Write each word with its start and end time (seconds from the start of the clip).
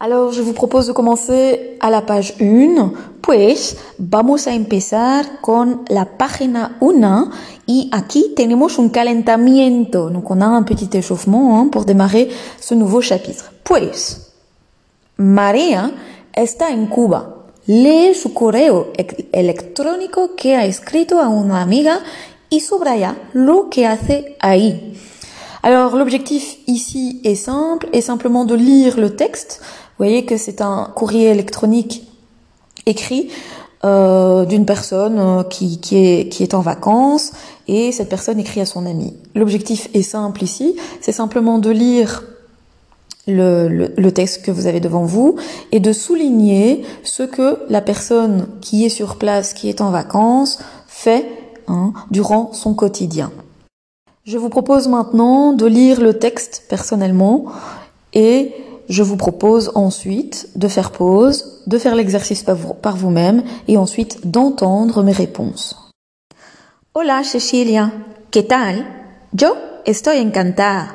Alors, 0.00 0.30
je 0.30 0.42
vous 0.42 0.52
propose 0.52 0.86
de 0.86 0.92
commencer 0.92 1.76
à 1.80 1.90
la 1.90 2.02
page 2.02 2.34
1. 2.40 2.92
Pues, 3.20 3.76
vamos 3.98 4.46
a 4.46 4.54
empezar 4.54 5.40
con 5.40 5.82
la 5.88 6.04
página 6.04 6.76
1 6.80 7.30
y 7.66 7.90
aquí 7.90 8.32
tenemos 8.36 8.78
un 8.78 8.90
calentamiento. 8.90 10.08
Donc, 10.10 10.30
on 10.30 10.40
a 10.40 10.46
un 10.46 10.62
petit 10.62 10.96
échauffement 10.96 11.58
hein, 11.58 11.66
pour 11.66 11.84
démarrer 11.84 12.28
ce 12.60 12.76
nouveau 12.76 13.02
chapitre. 13.02 13.50
Pues, 13.64 14.34
María 15.16 15.90
está 16.32 16.70
en 16.70 16.86
Cuba. 16.86 17.34
Lee 17.66 18.14
su 18.14 18.32
correo 18.32 18.92
electrónico 19.32 20.36
que 20.36 20.54
ha 20.54 20.64
escrito 20.64 21.18
a 21.18 21.28
una 21.28 21.60
amiga 21.60 21.98
y 22.50 22.60
subraya 22.60 23.16
lo 23.32 23.68
que 23.68 23.88
hace 23.88 24.36
ahí. 24.38 24.94
Alors 25.60 25.96
l'objectif 25.96 26.58
ici 26.68 27.20
est 27.24 27.34
simple, 27.34 27.88
est 27.92 28.00
simplement 28.00 28.44
de 28.44 28.54
lire 28.54 28.96
le 28.96 29.16
texte. 29.16 29.60
Voyez 29.98 30.24
que 30.24 30.36
c'est 30.36 30.60
un 30.60 30.90
courrier 30.94 31.28
électronique 31.28 32.08
écrit 32.86 33.30
euh, 33.84 34.44
d'une 34.44 34.66
personne 34.66 35.18
euh, 35.18 35.42
qui, 35.44 35.78
qui, 35.78 35.96
est, 35.96 36.28
qui 36.28 36.42
est 36.42 36.54
en 36.54 36.60
vacances 36.60 37.32
et 37.68 37.92
cette 37.92 38.08
personne 38.08 38.40
écrit 38.40 38.60
à 38.60 38.66
son 38.66 38.86
ami. 38.86 39.14
L'objectif 39.36 39.88
est 39.94 40.02
simple 40.02 40.42
ici, 40.42 40.76
c'est 41.00 41.12
simplement 41.12 41.58
de 41.58 41.70
lire 41.70 42.24
le, 43.28 43.68
le, 43.68 43.92
le, 43.96 44.12
texte 44.12 44.44
que 44.44 44.50
vous 44.50 44.66
avez 44.66 44.80
devant 44.80 45.04
vous 45.04 45.36
et 45.70 45.80
de 45.80 45.92
souligner 45.92 46.84
ce 47.04 47.22
que 47.22 47.58
la 47.68 47.80
personne 47.80 48.48
qui 48.60 48.84
est 48.84 48.88
sur 48.88 49.16
place, 49.16 49.52
qui 49.52 49.68
est 49.68 49.80
en 49.80 49.90
vacances, 49.90 50.58
fait 50.88 51.26
hein, 51.68 51.92
durant 52.10 52.52
son 52.54 52.74
quotidien. 52.74 53.30
Je 54.24 54.38
vous 54.38 54.48
propose 54.48 54.88
maintenant 54.88 55.52
de 55.52 55.66
lire 55.66 56.00
le 56.00 56.18
texte 56.18 56.64
personnellement 56.68 57.46
et 58.12 58.54
je 58.88 59.02
vous 59.02 59.16
propose 59.16 59.70
ensuite 59.74 60.48
de 60.56 60.68
faire 60.68 60.90
pause, 60.90 61.62
de 61.66 61.78
faire 61.78 61.94
l'exercice 61.94 62.44
par 62.82 62.96
vous-même 62.96 63.42
et 63.66 63.76
ensuite 63.76 64.26
d'entendre 64.26 65.02
mes 65.02 65.12
réponses. 65.12 65.76
Hola 66.94 67.22
Cecilia, 67.22 67.92
¿qué 68.30 68.42
tal? 68.42 68.86
Yo 69.32 69.56
estoy 69.84 70.18
encantada. 70.18 70.94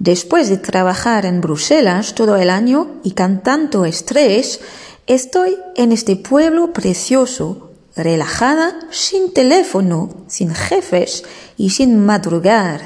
Después 0.00 0.48
de 0.48 0.58
trabajar 0.58 1.26
en 1.26 1.40
Bruselas 1.40 2.14
todo 2.14 2.36
el 2.36 2.50
año 2.50 2.88
y 3.02 3.12
con 3.12 3.42
tanto 3.42 3.84
estrés, 3.84 4.60
estoy 5.06 5.56
en 5.76 5.92
este 5.92 6.16
pueblo 6.16 6.72
precioso, 6.72 7.70
relajada, 7.96 8.74
sin 8.90 9.32
teléfono, 9.32 10.10
sin 10.28 10.54
jefes 10.54 11.24
y 11.56 11.70
sin 11.70 12.04
madrugar. 12.04 12.80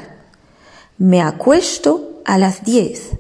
Me 0.97 1.21
acuesto 1.21 2.23
a 2.25 2.39
las 2.39 2.65
diez 2.65 3.11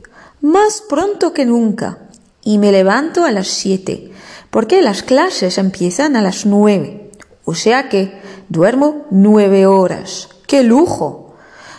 más 0.43 0.83
pronto 0.89 1.33
que 1.33 1.47
nunca 1.47 1.99
y 2.45 2.59
me 2.59 2.73
levanto 2.73 3.25
a 3.25 3.31
las 3.31 3.47
siete, 3.47 4.11
porque 4.51 4.83
las 4.83 5.03
clases 5.03 5.57
empiezan 5.57 6.17
a 6.17 6.23
las 6.23 6.45
nueve. 6.45 7.11
O 7.45 7.55
sea 7.55 7.89
que 7.89 8.21
duermo 8.49 9.07
nueve 9.11 9.67
horas. 9.67 10.29
¡Qué 10.47 10.65
lujo! 10.65 11.37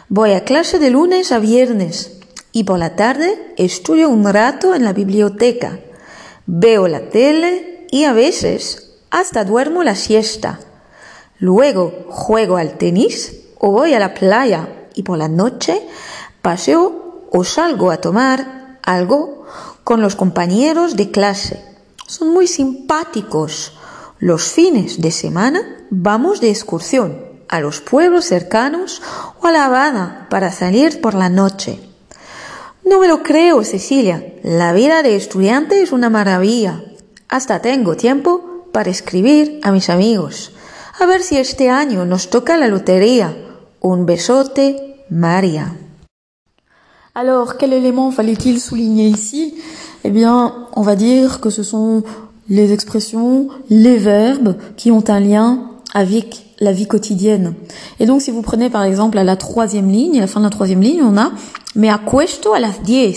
Voy 0.08 0.32
a 0.32 0.46
clase 0.46 0.80
de 0.80 0.90
lunes 0.90 1.32
a 1.32 1.40
viernes 1.40 2.20
y 2.54 2.64
por 2.64 2.80
la 2.80 2.96
tarde 2.96 3.54
estudio 3.58 4.10
un 4.10 4.32
rato 4.32 4.74
en 4.74 4.86
la 4.86 4.94
biblioteca. 4.94 5.80
Veo 6.46 6.88
la 6.88 7.10
tele 7.10 7.86
y 7.92 8.06
a 8.06 8.14
veces 8.14 8.94
hasta 9.10 9.44
duermo 9.44 9.84
la 9.84 9.96
siesta. 9.96 10.60
Luego 11.38 12.06
juego 12.08 12.58
al 12.58 12.78
tenis 12.78 13.42
o 13.60 13.72
voy 13.72 13.94
a 13.94 14.00
la 14.00 14.14
playa 14.14 14.70
y 14.96 15.04
por 15.04 15.18
la 15.18 15.28
noche 15.28 15.82
paseo 16.42 17.03
o 17.36 17.44
salgo 17.44 17.90
a 17.90 17.98
tomar 17.98 18.80
algo 18.84 19.46
con 19.84 20.02
los 20.02 20.16
compañeros 20.16 20.96
de 20.96 21.10
clase. 21.10 21.66
Son 22.06 22.30
muy 22.30 22.46
simpáticos. 22.48 23.74
Los 24.20 24.44
fines 24.44 25.02
de 25.02 25.12
semana 25.12 25.62
vamos 25.90 26.42
de 26.42 26.50
excursión 26.52 27.18
a 27.50 27.60
los 27.60 27.82
pueblos 27.82 28.26
cercanos 28.26 29.02
o 29.42 29.48
a 29.48 29.52
La 29.52 29.66
Habana 29.66 30.28
para 30.30 30.52
salir 30.52 31.02
por 31.02 31.16
la 31.16 31.30
noche. 31.30 31.80
No 32.86 33.00
me 33.00 33.08
lo 33.08 33.24
creo, 33.24 33.64
Cecilia. 33.64 34.24
La 34.44 34.72
vida 34.72 35.02
de 35.02 35.16
estudiante 35.16 35.82
es 35.82 35.92
una 35.92 36.12
maravilla. 36.12 36.84
Hasta 37.30 37.62
tengo 37.62 37.96
tiempo 37.96 38.68
para 38.72 38.92
escribir 38.92 39.60
a 39.64 39.72
mis 39.72 39.90
amigos. 39.90 40.52
A 41.00 41.08
ver 41.08 41.24
si 41.24 41.38
este 41.38 41.70
año 41.72 42.06
nos 42.06 42.30
toca 42.30 42.58
la 42.58 42.68
lotería. 42.68 43.36
Un 43.80 44.06
besote, 44.06 45.04
María. 45.10 45.76
Alors, 47.16 47.58
quel 47.58 47.74
élément 47.74 48.10
fallait-il 48.10 48.60
souligner 48.60 49.08
ici? 49.08 49.54
Eh 50.04 50.10
bien, 50.10 50.66
on 50.76 50.82
va 50.82 50.96
dire 50.96 51.42
que 51.42 51.52
ce 51.52 51.62
sont 51.62 52.02
les 52.50 52.74
expressions, 52.74 53.50
les 53.70 53.98
verbes 53.98 54.56
qui 54.78 54.90
ont 54.90 55.04
un 55.08 55.20
lien 55.20 55.60
avec 55.94 56.48
la 56.60 56.72
vie 56.72 56.88
quotidienne. 56.88 57.54
Et 58.00 58.08
donc, 58.08 58.24
si 58.24 58.32
vous 58.32 58.42
prenez 58.42 58.72
par 58.72 58.84
exemple 58.84 59.20
à 59.20 59.24
la 59.24 59.36
troisième 59.36 59.92
ligne, 59.92 60.18
à 60.18 60.22
la 60.22 60.28
fin 60.28 60.40
de 60.40 60.46
la 60.46 60.50
troisième 60.50 60.82
ligne, 60.82 61.04
on 61.04 61.16
a 61.16 61.32
me 61.76 61.88
acuesto 61.88 62.54
a 62.54 62.60
las 62.60 62.82
diez. 62.82 63.16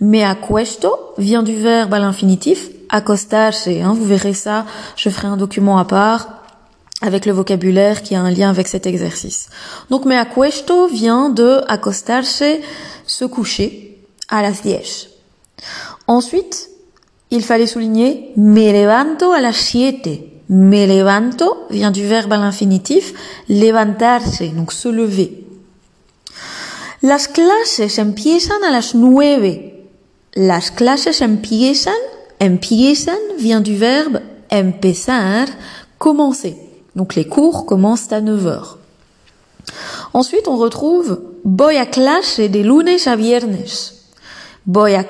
Me 0.00 0.24
acuesto 0.24 0.96
vient 1.16 1.44
du 1.44 1.54
verbe 1.54 1.94
à 1.94 2.00
l'infinitif 2.00 2.70
acostarse. 2.88 3.68
Hein, 3.68 3.94
vous 3.96 4.04
verrez 4.04 4.34
ça, 4.34 4.66
je 4.96 5.10
ferai 5.10 5.28
un 5.28 5.36
document 5.36 5.78
à 5.78 5.84
part 5.84 6.37
avec 7.00 7.26
le 7.26 7.32
vocabulaire 7.32 8.02
qui 8.02 8.14
a 8.14 8.20
un 8.20 8.30
lien 8.30 8.50
avec 8.50 8.68
cet 8.68 8.86
exercice. 8.86 9.48
Donc 9.90 10.04
me 10.04 10.16
acuesto 10.16 10.88
vient 10.88 11.28
de 11.28 11.60
acostarse, 11.68 12.42
se 13.06 13.24
coucher, 13.24 13.98
à 14.28 14.42
las 14.42 14.62
diez. 14.62 15.08
Ensuite, 16.06 16.70
il 17.30 17.42
fallait 17.42 17.66
souligner 17.66 18.32
me 18.36 18.72
levanto 18.72 19.32
a 19.32 19.40
las 19.40 19.56
siete. 19.56 20.32
Me 20.50 20.86
levanto 20.86 21.66
vient 21.68 21.90
du 21.90 22.06
verbe 22.06 22.32
à 22.32 22.38
l'infinitif 22.38 23.12
levantarse, 23.50 24.42
donc 24.54 24.72
se 24.72 24.88
lever. 24.88 25.44
Las 27.02 27.28
clases 27.28 27.98
empiezan 27.98 28.64
a 28.64 28.70
las 28.70 28.94
nueve. 28.94 29.84
Las 30.34 30.70
clases 30.70 31.20
empiezan, 31.20 31.92
empiezan 32.40 33.18
vient 33.38 33.60
du 33.60 33.76
verbe 33.76 34.22
empezar, 34.50 35.48
commencer. 35.98 36.67
Donc 36.98 37.14
les 37.14 37.28
cours 37.28 37.64
commencent 37.64 38.10
à 38.10 38.20
9 38.20 38.46
heures. 38.48 38.78
Ensuite, 40.14 40.48
on 40.48 40.56
retrouve 40.56 41.20
voy 41.44 41.76
a 41.76 41.86
de 41.86 42.60
lunes 42.60 42.98
a 43.06 43.14
viernes. 43.14 43.64
Voy 44.66 44.96
a 44.96 45.04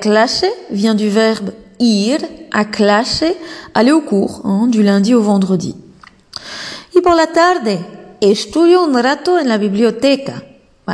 vient 0.69 0.93
du 0.93 1.09
verbe 1.09 1.49
ir, 1.79 2.19
a 2.51 2.63
clase, 2.65 3.25
aller 3.73 3.91
au 3.91 4.01
cours, 4.01 4.41
hein, 4.43 4.67
du 4.67 4.83
lundi 4.83 5.15
au 5.15 5.21
vendredi. 5.21 5.75
Y 6.95 7.01
por 7.01 7.15
la 7.15 7.25
tarde, 7.25 7.79
estudio 8.21 8.83
un 8.83 9.01
rato 9.01 9.39
en 9.39 9.47
la 9.47 9.57
biblioteca. 9.57 10.43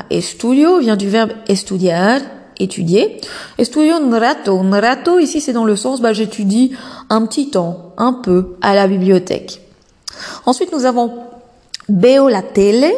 Estudio 0.10 0.80
vient 0.80 0.96
du 0.96 1.10
verbe 1.10 1.34
estudiar, 1.50 2.22
étudier. 2.58 3.20
Estudio 3.58 3.96
un 3.96 4.18
rato. 4.18 4.58
Un 4.58 4.80
rato, 4.80 5.20
ici, 5.20 5.42
c'est 5.42 5.52
dans 5.52 5.66
le 5.66 5.76
sens, 5.76 6.00
bah, 6.00 6.14
j'étudie 6.14 6.72
un 7.10 7.26
petit 7.26 7.50
temps, 7.50 7.94
un 7.98 8.14
peu, 8.14 8.56
à 8.62 8.76
la 8.76 8.88
bibliothèque. 8.88 9.65
Ensuite, 10.46 10.72
nous 10.72 10.86
avons 10.86 11.12
veo 11.90 12.30
la 12.30 12.42
tele. 12.42 12.92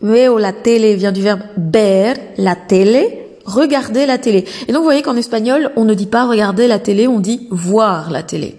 Veo 0.00 0.38
la 0.38 0.52
tele 0.52 0.96
vient 0.96 1.12
du 1.12 1.22
verbe 1.22 1.42
ver, 1.56 2.16
la 2.36 2.56
tele, 2.56 3.04
regarder 3.44 4.04
la 4.04 4.18
télé. 4.18 4.44
Et 4.66 4.72
donc, 4.72 4.78
vous 4.78 4.84
voyez 4.84 5.02
qu'en 5.02 5.16
espagnol, 5.16 5.70
on 5.76 5.84
ne 5.84 5.94
dit 5.94 6.06
pas 6.06 6.26
regarder 6.26 6.66
la 6.66 6.80
télé, 6.80 7.06
on 7.06 7.20
dit 7.20 7.46
voir 7.50 8.10
la 8.10 8.24
télé. 8.24 8.56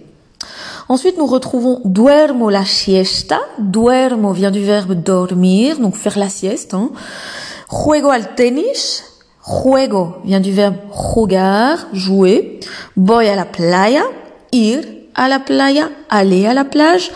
Ensuite, 0.88 1.16
nous 1.18 1.26
retrouvons 1.26 1.80
duermo 1.84 2.50
la 2.50 2.64
siesta. 2.64 3.40
Duermo 3.58 4.32
vient 4.32 4.50
du 4.50 4.64
verbe 4.64 4.94
dormir, 4.94 5.78
donc 5.78 5.96
faire 5.96 6.18
la 6.18 6.28
sieste. 6.28 6.74
Hein. 6.74 6.90
Juego 7.70 8.10
al 8.10 8.34
tenis. 8.34 9.04
Juego 9.46 10.16
vient 10.24 10.40
du 10.40 10.52
verbe 10.52 10.76
jugar, 10.92 11.88
jouer. 11.92 12.60
Voy 12.96 13.28
a 13.28 13.36
la 13.36 13.44
playa. 13.44 14.02
Ir 14.52 14.84
a 15.14 15.28
la 15.28 15.40
playa, 15.40 15.90
aller 16.08 16.46
à 16.46 16.54
la 16.54 16.64
plage. 16.64 17.10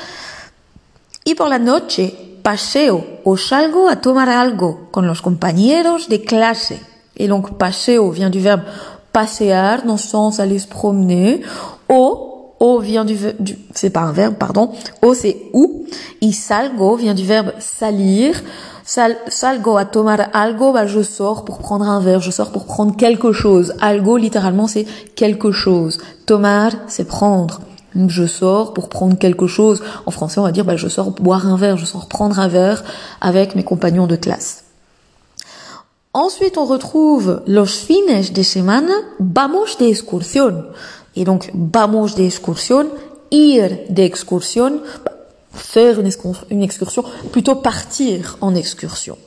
Y 1.29 1.35
por 1.35 1.51
la 1.51 1.59
noche 1.59 2.39
paseo 2.43 3.05
o 3.23 3.37
salgo 3.37 3.91
a 3.91 4.01
tomar 4.01 4.31
algo 4.31 4.89
con 4.91 5.07
los 5.07 5.21
compañeros 5.21 6.09
de 6.09 6.23
clase. 6.23 6.81
Et 7.17 7.29
donc 7.29 7.59
paseo 7.59 8.11
vient 8.11 8.31
du 8.31 8.41
verbe 8.41 8.63
passear, 9.13 9.85
dans 9.85 9.97
le 9.97 9.99
sens 9.99 10.41
aller 10.41 10.59
se 10.59 10.67
promener. 10.67 11.43
O, 11.91 12.55
o 12.59 12.79
vient 12.79 13.05
du, 13.05 13.19
du 13.41 13.59
c'est 13.75 13.91
pas 13.91 14.01
un 14.01 14.13
verbe, 14.13 14.37
pardon. 14.37 14.73
O 15.03 15.13
c'est 15.13 15.37
où. 15.53 15.85
Y 16.23 16.33
salgo 16.33 16.97
vient 16.97 17.13
du 17.13 17.27
verbe 17.27 17.53
salir. 17.59 18.43
Sal, 18.83 19.19
salgo 19.29 19.77
a 19.77 19.85
tomar 19.85 20.31
algo, 20.33 20.73
bah 20.73 20.87
je 20.87 21.03
sors 21.03 21.45
pour 21.45 21.59
prendre 21.59 21.87
un 21.87 22.01
verre, 22.01 22.21
je 22.21 22.31
sors 22.31 22.53
pour 22.53 22.65
prendre 22.65 22.97
quelque 22.97 23.33
chose. 23.33 23.75
Algo, 23.83 24.17
littéralement, 24.17 24.67
c'est 24.67 24.87
quelque 25.15 25.53
chose. 25.53 25.99
Tomar, 26.25 26.71
c'est 26.87 27.07
prendre. 27.07 27.61
Je 27.95 28.27
sors 28.27 28.75
pour 28.75 28.89
prendre 28.89 29.17
quelque 29.17 29.47
chose. 29.47 29.83
En 30.07 30.11
français, 30.11 30.41
on 30.41 30.45
va 30.45 30.53
dire 30.53 30.65
bah, 30.65 30.77
je 30.77 30.89
sors 30.89 31.11
boire 31.11 31.47
un 31.47 31.57
verre, 31.57 31.77
je 31.77 31.85
sors 31.85 32.07
prendre 32.07 32.39
un 32.39 32.49
verre 32.49 32.85
avec 33.21 33.55
mes 33.55 33.65
compagnons 33.65 34.07
de 34.07 34.17
classe. 34.17 34.65
Ensuite, 36.15 36.59
on 36.59 36.65
retrouve 36.65 37.43
los 37.47 37.67
fines 37.67 38.33
de 38.33 38.43
semana, 38.43 38.93
vamos 39.21 39.77
de 39.79 39.87
excursión. 39.87 40.65
Et 41.15 41.25
donc, 41.25 41.51
vamos 41.55 42.17
de 42.17 42.25
excursión, 42.25 42.89
ir 43.31 43.85
de 43.91 44.03
excursión, 44.03 44.81
faire 45.53 46.01
une 46.51 46.63
excursion, 46.63 47.05
plutôt 47.31 47.57
partir 47.57 48.37
en 48.41 48.55
excursion. 48.55 49.19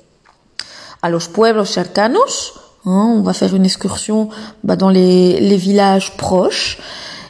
A 1.02 1.10
los 1.10 1.28
pueblos 1.28 1.66
cercanos, 1.66 2.54
hein, 2.86 3.16
on 3.16 3.22
va 3.22 3.34
faire 3.34 3.56
une 3.56 3.66
excursion 3.66 4.30
bah, 4.64 4.75
dans 4.75 4.90
les, 4.90 5.40
les, 5.40 5.57
villages 5.57 6.18
proches. 6.18 6.80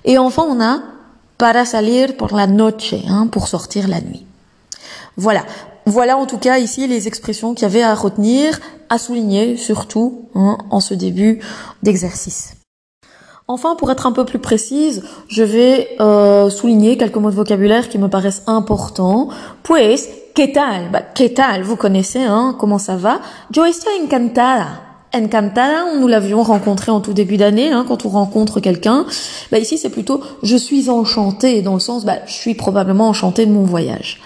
Et 0.06 0.18
enfin, 0.18 0.44
on 0.48 0.62
a 0.62 0.82
para 1.42 1.66
salir 1.66 2.18
por 2.18 2.34
la 2.34 2.46
noche, 2.46 2.94
hein, 3.10 3.26
pour 3.26 3.48
sortir 3.48 3.88
la 3.88 4.00
nuit. 4.00 4.28
Voilà. 5.18 5.44
Voilà 5.88 6.16
en 6.16 6.28
tout 6.28 6.38
cas 6.38 6.60
ici 6.60 6.86
les 6.86 7.08
expressions 7.08 7.56
qu'il 7.56 7.64
y 7.64 7.66
avait 7.66 7.82
à 7.82 7.96
retenir, 7.96 8.60
à 8.90 9.00
souligner 9.00 9.58
surtout 9.58 10.30
hein, 10.36 10.60
en 10.70 10.80
ce 10.80 10.94
début 10.94 11.40
d'exercice. 11.82 12.58
Enfin, 13.48 13.76
pour 13.76 13.90
être 13.90 14.06
un 14.06 14.12
peu 14.12 14.24
plus 14.24 14.38
précise, 14.38 15.02
je 15.30 15.42
vais 15.42 15.96
euh, 16.00 16.52
souligner 16.52 16.96
quelques 16.96 17.18
mots 17.18 17.32
de 17.32 17.36
vocabulaire 17.36 17.90
qui 17.90 17.98
me 17.98 18.08
paraissent 18.08 18.44
importants. 18.46 19.30
Pues, 19.64 20.10
¿qué 20.36 20.54
tal? 20.54 20.92
Bah, 20.92 21.02
¿Qué 21.02 21.34
tal? 21.34 21.64
Vous 21.64 21.76
connaissez, 21.76 22.22
hein? 22.22 22.56
Comment 22.60 22.78
ça 22.78 22.98
va? 22.98 23.20
Yo 23.50 23.66
estoy 23.66 23.94
encantada. 24.04 24.91
Encantada, 25.14 25.94
nous 26.00 26.08
l'avions 26.08 26.42
rencontré 26.42 26.92
en 26.92 27.02
tout 27.02 27.14
début 27.14 27.38
d'année, 27.38 27.72
hein, 27.72 27.86
quand 27.88 28.06
on 28.06 28.10
rencontre 28.10 28.60
quelqu'un. 28.60 29.06
Bah, 29.52 29.60
ici, 29.60 29.78
c'est 29.78 29.90
plutôt 29.90 30.22
je 30.42 30.56
suis 30.56 30.90
enchantée, 30.90 31.62
dans 31.62 31.74
le 31.74 31.80
sens, 31.80 32.06
bah, 32.06 32.20
je 32.26 32.34
suis 32.34 32.56
probablement 32.56 33.10
enchantée 33.10 33.46
de 33.46 33.52
mon 33.52 33.64
voyage. 33.64 34.22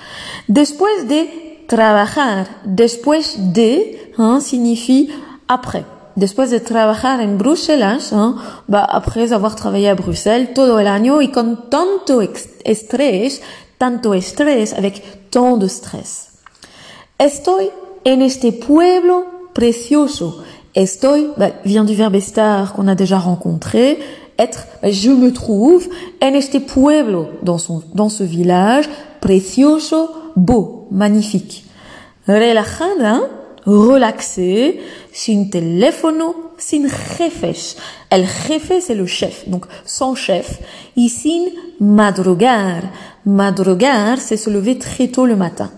Después 0.48 1.04
de 1.10 1.68
trabajar, 1.68 2.46
después 2.66 3.22
de, 3.38 3.80
hein, 4.18 4.40
signifie 4.40 5.10
après. 5.48 5.86
después 6.18 6.48
de 6.48 6.58
trabajar 6.58 7.20
en 7.20 7.36
Bruselas, 7.36 8.12
hein, 8.14 8.36
bah, 8.70 8.86
après 8.88 9.34
avoir 9.34 9.56
travaillé 9.56 9.90
à 9.90 9.96
Bruxelles 9.96 10.54
todo 10.54 10.80
el 10.80 10.88
año 10.88 11.22
y 11.22 11.32
con 11.32 11.58
tanto 11.70 12.22
estrés, 12.64 13.42
tanto 13.78 14.14
estrés, 14.14 14.74
avec 14.78 15.30
tant 15.30 15.58
de 15.58 15.68
stress. 15.68 16.30
Estoy 17.20 17.70
en 18.06 18.22
este 18.22 18.52
pueblo 18.52 19.26
precioso. 19.54 20.44
Estoy 20.75 21.30
bah, 21.38 21.51
vient 21.63 21.86
du 21.86 21.95
verbe 21.95 22.16
estar 22.16 22.74
qu'on 22.74 22.88
a 22.88 22.95
déjà 22.95 23.18
rencontré. 23.18 23.98
Être, 24.38 24.68
bah, 24.81 24.92
je 24.92 25.10
me 25.10 25.31
trouve 25.31 25.88
en 26.22 26.33
este 26.33 26.60
pueblo, 26.60 27.30
dans, 27.44 27.57
son, 27.57 27.81
dans 27.94 28.10
ce 28.10 28.24
village, 28.24 28.89
precioso, 29.22 30.10
beau, 30.36 30.88
magnifique. 30.92 31.66
Relajada, 32.27 33.22
relaxé, 33.66 34.81
sin 35.13 35.45
teléfono, 35.45 36.36
sin 36.57 36.88
jefes. 36.88 37.77
El 38.10 38.25
jefe, 38.25 38.74
c'est 38.81 38.95
le 38.95 39.06
chef, 39.06 39.48
donc 39.48 39.66
sans 39.86 40.16
chef. 40.16 40.60
Y 40.98 41.07
sin 41.07 41.45
madrugar. 41.80 42.81
Madrugar, 43.25 44.18
c'est 44.19 44.38
se 44.38 44.50
lever 44.50 44.77
très 44.77 45.07
tôt 45.07 45.25
le 45.25 45.38
matin. 45.38 45.72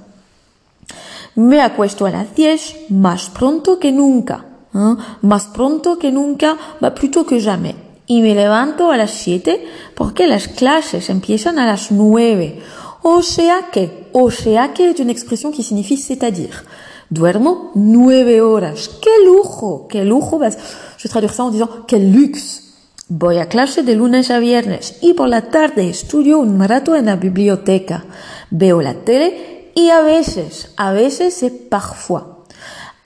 Me 1.35 1.59
acuesto 1.59 2.05
a 2.05 2.09
las 2.09 2.33
10 2.33 2.89
más 2.89 3.29
pronto 3.29 3.77
que 3.77 3.91
nunca. 3.91 4.46
Hein? 4.73 4.97
Más 5.21 5.47
pronto 5.47 5.97
que 5.97 6.11
nunca, 6.11 6.57
plutôt 6.95 7.25
que 7.27 7.39
jamais. 7.39 7.75
Y 8.05 8.21
me 8.21 8.35
levanto 8.35 8.91
a 8.91 8.97
las 8.97 9.11
7 9.11 9.65
porque 9.95 10.27
las 10.27 10.47
clases 10.47 11.09
empiezan 11.09 11.59
a 11.59 11.65
las 11.65 11.91
9. 11.91 12.61
O 13.03 13.21
sea 13.21 13.69
que, 13.71 14.09
o 14.13 14.31
sea 14.31 14.73
que 14.73 14.89
est 14.89 14.99
une 14.99 15.09
expression 15.09 15.51
qui 15.51 15.63
signifie 15.63 15.97
c'est-à-dire. 15.97 16.65
Duermo 17.09 17.71
nueve 17.75 18.41
horas. 18.41 18.89
¡Qué 19.01 19.23
lujo! 19.25 19.87
¡Qué 19.89 20.03
lujo! 20.03 20.39
Je 20.39 21.03
vais 21.03 21.09
traduire 21.09 21.33
ça 21.33 21.45
en 21.45 21.49
disant 21.49 21.69
quel 21.87 22.11
luxe. 22.11 22.63
Voy 23.09 23.37
a 23.37 23.45
clase 23.45 23.83
de 23.83 23.95
lunes 23.95 24.29
a 24.29 24.39
viernes 24.39 24.95
y 25.01 25.13
por 25.13 25.29
la 25.29 25.43
tarde 25.43 25.89
estudio 25.89 26.39
un 26.39 26.61
rato 26.67 26.97
en 26.97 27.05
la 27.05 27.15
biblioteca. 27.15 28.03
Veo 28.51 28.81
la 28.81 28.95
tele 28.95 29.71
y 29.73 29.89
a 29.89 30.01
veces, 30.01 30.73
a 30.75 30.91
veces 30.91 31.33
c'est 31.33 31.69
parfois. 31.69 32.36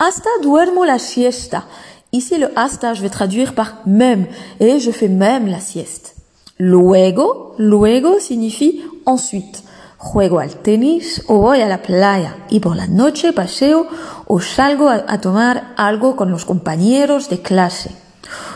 Hasta 0.03 0.31
duermo 0.41 0.83
la 0.83 0.97
siesta. 0.97 1.65
Ici 2.11 2.39
le 2.39 2.51
hasta 2.55 2.95
je 2.95 3.03
vais 3.03 3.11
traduire 3.11 3.53
par 3.53 3.83
même 3.85 4.25
et 4.59 4.79
je 4.79 4.89
fais 4.89 5.07
même 5.07 5.45
la 5.45 5.59
sieste. 5.59 6.15
Luego, 6.57 7.53
luego 7.59 8.19
signifie 8.19 8.83
ensuite. 9.05 9.61
juego 9.99 10.39
al 10.39 10.55
tenis 10.63 11.21
o 11.27 11.35
voy 11.35 11.61
a 11.61 11.67
la 11.67 11.83
playa 11.83 12.35
y 12.49 12.59
por 12.59 12.75
la 12.75 12.87
noche 12.87 13.31
paseo 13.31 13.85
o 14.25 14.39
salgo 14.39 14.89
a, 14.89 15.05
a, 15.07 15.21
tomar 15.21 15.75
algo 15.77 16.15
con 16.15 16.31
los 16.31 16.45
compañeros 16.45 17.29
de 17.29 17.43
clase. 17.43 17.91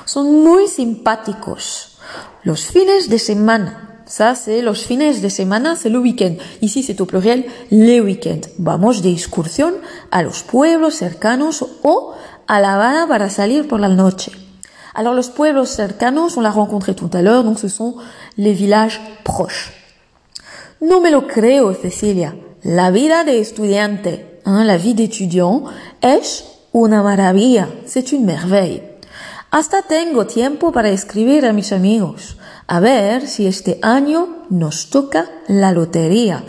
Son 0.06 0.44
muy 0.44 0.68
simpáticos. 0.68 2.00
Los 2.42 2.66
fines 2.66 3.08
de 3.08 3.20
semana. 3.20 3.95
Ça, 4.08 4.36
c'est 4.36 4.62
los 4.62 4.76
fines 4.76 5.20
de 5.20 5.30
semana, 5.30 5.76
c'est 5.76 5.90
le 5.90 5.98
week-end. 5.98 6.36
Ici, 6.62 6.84
c'est 6.84 7.02
au 7.02 7.06
pluriel, 7.06 7.44
les 7.72 8.00
week-ends. 8.00 8.48
Vamos 8.60 9.02
de 9.02 9.10
excursión 9.10 9.74
a 10.12 10.22
los 10.22 10.44
pueblos 10.44 10.96
cercanos 10.96 11.66
o 11.84 12.14
a 12.48 12.62
La 12.62 12.76
Habana 12.76 13.08
para 13.08 13.30
salir 13.30 13.68
por 13.68 13.80
la 13.80 13.90
noche. 13.90 14.32
Alors, 14.94 15.16
los 15.16 15.30
pueblos 15.30 15.70
cercanos, 15.70 16.38
on 16.38 16.42
l'a 16.42 16.52
rencontré 16.52 16.94
tout 16.94 17.10
à 17.14 17.22
l'heure, 17.22 17.44
donc 17.44 17.60
ce 17.60 17.68
sont 17.68 17.96
les 18.38 18.54
villages 18.54 19.02
proches. 19.24 19.74
No 20.82 21.02
me 21.02 21.10
lo 21.10 21.26
creo, 21.26 21.74
Cecilia. 21.74 22.36
La 22.64 22.92
vida 22.92 23.24
de 23.24 23.40
estudiante, 23.40 24.40
hein, 24.46 24.64
la 24.66 24.78
vie 24.78 24.94
d'étudiant, 24.94 25.64
es 26.02 26.46
una 26.74 27.02
maravilla, 27.02 27.68
c'est 27.86 28.12
une 28.12 28.26
merveille. 28.26 28.84
Hasta 29.52 29.82
tengo 29.82 30.26
tiempo 30.26 30.72
para 30.72 30.90
escribir 30.90 31.46
a 31.46 31.54
mis 31.54 31.72
amigos, 31.72 32.38
a 32.68 32.80
ver 32.80 33.28
si 33.28 33.46
este 33.46 33.80
año 33.82 34.28
nos 34.50 34.90
toca 34.90 35.26
la 35.48 35.72
lotería. 35.72 36.44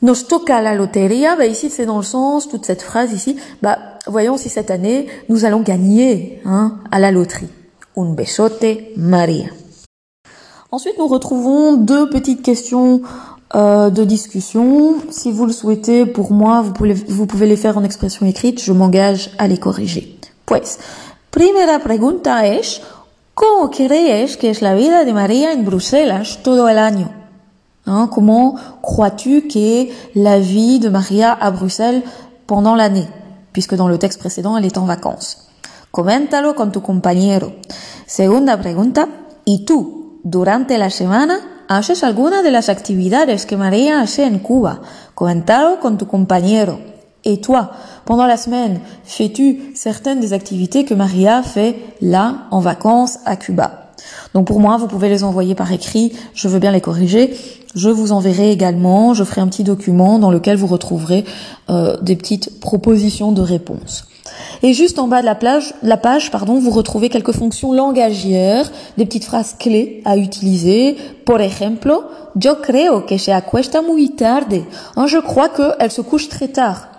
Nos 0.00 0.28
toca 0.28 0.60
la 0.60 0.74
lotería, 0.74 1.36
bah 1.36 1.46
ici 1.46 1.70
c'est 1.70 1.86
dans 1.86 1.98
le 1.98 2.04
sens, 2.04 2.48
toute 2.48 2.66
cette 2.66 2.82
phrase 2.82 3.12
ici, 3.12 3.36
bah 3.62 3.98
voyons 4.06 4.36
si 4.36 4.48
cette 4.48 4.70
année 4.70 5.06
nous 5.28 5.44
allons 5.44 5.60
gagner 5.60 6.42
hein, 6.44 6.78
à 6.90 6.98
la 6.98 7.10
loterie. 7.10 7.48
Un 7.96 8.12
besote, 8.12 8.64
Maria. 8.96 9.46
Ensuite, 10.70 10.98
nous 10.98 11.06
retrouvons 11.06 11.76
deux 11.76 12.10
petites 12.10 12.42
questions 12.42 13.00
euh, 13.54 13.88
de 13.88 14.04
discussion. 14.04 14.96
Si 15.10 15.32
vous 15.32 15.46
le 15.46 15.52
souhaitez, 15.52 16.04
pour 16.04 16.32
moi, 16.32 16.60
vous 16.60 16.72
pouvez, 16.72 16.92
vous 16.92 17.24
pouvez 17.24 17.46
les 17.46 17.56
faire 17.56 17.78
en 17.78 17.84
expression 17.84 18.26
écrite. 18.26 18.60
Je 18.62 18.72
m'engage 18.72 19.30
à 19.38 19.48
les 19.48 19.56
corriger. 19.56 20.18
Pues, 20.44 20.78
primera 21.30 21.78
pregunta 21.78 22.46
es, 22.46 22.82
¿cómo 23.36 23.70
crees 23.70 24.36
que 24.36 24.50
es 24.50 24.62
la 24.62 24.74
vida 24.74 25.04
de 25.04 25.12
María 25.12 25.52
en 25.52 25.64
Bruselas 25.64 26.40
todo 26.42 26.68
el 26.68 26.78
año? 26.78 27.10
Hein, 27.86 28.08
comment 28.12 28.56
crois-tu 28.82 29.46
qu'est 29.46 29.92
la 30.16 30.40
vie 30.40 30.80
de 30.80 30.88
Maria 30.88 31.32
à 31.32 31.52
Bruxelles 31.52 32.02
pendant 32.46 32.74
l'année 32.74 33.06
Puisque 33.52 33.76
dans 33.76 33.86
le 33.86 33.98
texte 33.98 34.18
précédent, 34.18 34.56
elle 34.56 34.64
est 34.64 34.78
en 34.78 34.86
vacances. 34.86 35.46
Coméntalo 35.92 36.54
con 36.54 36.72
tu 36.72 36.80
compañero. 36.80 37.52
Segunda 38.06 38.58
pregunta, 38.58 39.06
¿y 39.44 39.64
tú 39.64 40.18
durante 40.24 40.78
la 40.78 40.90
semana 40.90 41.56
haces 41.68 42.04
alguna 42.04 42.42
de 42.42 42.50
las 42.50 42.68
actividades 42.68 43.46
que 43.46 43.56
María 43.56 44.00
hace 44.00 44.24
en 44.24 44.38
Cuba. 44.38 44.80
Coméntalo 45.14 45.80
con 45.80 45.98
tu 45.98 46.06
compañero. 46.06 46.95
Et 47.26 47.38
toi, 47.38 47.72
pendant 48.04 48.24
la 48.24 48.36
semaine, 48.36 48.78
fais-tu 49.04 49.72
certaines 49.74 50.20
des 50.20 50.32
activités 50.32 50.84
que 50.84 50.94
Maria 50.94 51.42
fait 51.42 51.76
là, 52.00 52.46
en 52.52 52.60
vacances, 52.60 53.18
à 53.24 53.34
Cuba? 53.34 53.90
Donc 54.32 54.46
pour 54.46 54.60
moi, 54.60 54.76
vous 54.76 54.86
pouvez 54.86 55.08
les 55.08 55.24
envoyer 55.24 55.56
par 55.56 55.72
écrit, 55.72 56.12
je 56.34 56.46
veux 56.46 56.60
bien 56.60 56.70
les 56.70 56.80
corriger. 56.80 57.36
Je 57.74 57.90
vous 57.90 58.12
enverrai 58.12 58.52
également, 58.52 59.12
je 59.12 59.24
ferai 59.24 59.40
un 59.40 59.48
petit 59.48 59.64
document 59.64 60.20
dans 60.20 60.30
lequel 60.30 60.56
vous 60.56 60.68
retrouverez 60.68 61.24
euh, 61.68 61.96
des 62.00 62.14
petites 62.14 62.60
propositions 62.60 63.32
de 63.32 63.42
réponses. 63.42 64.06
Et 64.62 64.72
juste 64.72 64.98
en 65.00 65.08
bas 65.08 65.20
de 65.20 65.26
la, 65.26 65.34
plage, 65.34 65.74
la 65.82 65.96
page, 65.96 66.30
pardon, 66.30 66.60
vous 66.60 66.70
retrouvez 66.70 67.08
quelques 67.08 67.32
fonctions 67.32 67.72
langagières, 67.72 68.70
des 68.96 69.04
petites 69.04 69.24
phrases 69.24 69.56
clés 69.58 70.00
à 70.04 70.16
utiliser. 70.16 70.96
Por 71.24 71.40
ejemplo, 71.40 72.04
yo 72.36 72.54
creo 72.62 73.04
que 73.04 73.18
se 73.18 73.32
acuesta 73.32 73.82
muy 73.82 74.10
tarde. 74.10 74.62
Hein, 74.94 75.06
je 75.06 75.18
crois 75.18 75.48
qu'elle 75.48 75.90
se 75.90 76.02
couche 76.02 76.28
très 76.28 76.48
tard. 76.48 76.95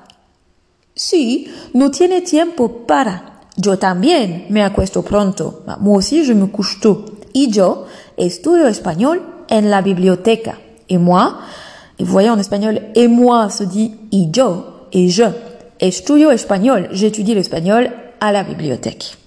Si, 0.97 1.47
no 1.73 1.91
tiene 1.91 2.21
tiempo 2.21 2.85
para. 2.87 3.43
Yo 3.55 3.77
también 3.77 4.47
me 4.49 4.63
acuesto 4.63 5.03
pronto. 5.03 5.63
Moi 5.79 5.97
aussi, 5.97 6.25
je 6.25 6.33
me 6.33 6.49
couche 6.49 6.79
tôt. 6.81 7.05
Y 7.33 7.51
yo 7.51 7.85
estudio 8.17 8.67
español 8.67 9.21
en 9.49 9.69
la 9.69 9.81
biblioteca. 9.81 10.57
Et 10.89 10.97
moi, 10.97 11.37
et 11.99 12.03
vous 12.03 12.11
voyez 12.11 12.29
en 12.29 12.39
espagnol, 12.39 12.81
et 12.95 13.07
moi 13.07 13.49
se 13.49 13.63
dit 13.63 13.93
y 14.11 14.29
yo, 14.31 14.65
et 14.91 15.09
je. 15.09 15.25
Estudio 15.79 16.31
espagnol. 16.31 16.89
J'étudie 16.91 17.35
l'espagnol 17.35 17.91
à 18.19 18.31
la 18.31 18.43
bibliothèque. 18.43 19.17